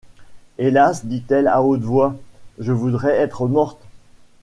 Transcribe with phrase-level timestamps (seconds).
[0.57, 1.01] Hélas!
[1.05, 2.15] dit-elle à haute voix,
[2.57, 3.83] je voudrais être morte!